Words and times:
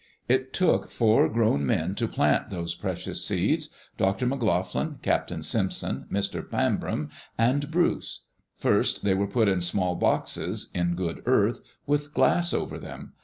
It 0.27 0.51
took 0.51 0.89
four 0.89 1.29
grown 1.29 1.63
men 1.63 1.93
to 1.93 2.07
plant 2.07 2.49
those 2.49 2.73
precious 2.73 3.23
seeds: 3.23 3.69
Dr. 3.99 4.25
McLoughlin, 4.25 4.97
Captain 5.03 5.43
Simpson, 5.43 6.07
Mr. 6.11 6.41
Pambrun, 6.41 7.11
and 7.37 7.69
Bruce. 7.69 8.23
First 8.57 9.03
they 9.03 9.13
were 9.13 9.27
put 9.27 9.47
in 9.47 9.61
small 9.61 9.93
boxes, 9.93 10.71
in 10.73 10.95
good 10.95 11.21
earth, 11.27 11.61
with 11.85 12.15
glass 12.15 12.51
over 12.51 12.79
them. 12.79 13.13